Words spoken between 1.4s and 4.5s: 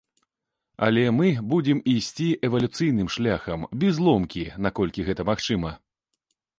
будзем ісці эвалюцыйным шляхам, без ломкі,